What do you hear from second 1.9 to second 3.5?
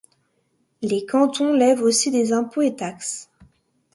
des impôts et taxes.